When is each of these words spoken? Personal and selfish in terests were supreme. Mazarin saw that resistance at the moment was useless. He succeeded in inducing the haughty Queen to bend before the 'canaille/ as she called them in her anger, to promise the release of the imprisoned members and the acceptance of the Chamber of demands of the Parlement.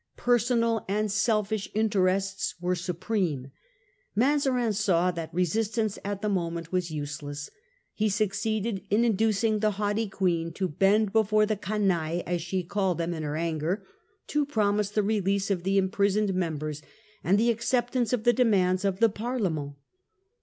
Personal 0.17 0.83
and 0.87 1.11
selfish 1.11 1.69
in 1.75 1.87
terests 1.87 2.55
were 2.59 2.73
supreme. 2.73 3.51
Mazarin 4.15 4.73
saw 4.73 5.11
that 5.11 5.31
resistance 5.31 5.99
at 6.03 6.23
the 6.23 6.27
moment 6.27 6.71
was 6.71 6.89
useless. 6.89 7.51
He 7.93 8.09
succeeded 8.09 8.81
in 8.89 9.05
inducing 9.05 9.59
the 9.59 9.69
haughty 9.77 10.09
Queen 10.09 10.53
to 10.53 10.67
bend 10.67 11.13
before 11.13 11.45
the 11.45 11.55
'canaille/ 11.55 12.23
as 12.25 12.41
she 12.41 12.63
called 12.63 12.97
them 12.97 13.13
in 13.13 13.21
her 13.21 13.37
anger, 13.37 13.85
to 14.25 14.43
promise 14.43 14.89
the 14.89 15.03
release 15.03 15.51
of 15.51 15.61
the 15.61 15.77
imprisoned 15.77 16.33
members 16.33 16.81
and 17.23 17.37
the 17.37 17.51
acceptance 17.51 18.11
of 18.11 18.23
the 18.23 18.33
Chamber 18.33 18.41
of 18.41 18.45
demands 18.57 18.85
of 18.85 18.99
the 19.01 19.09
Parlement. 19.09 19.75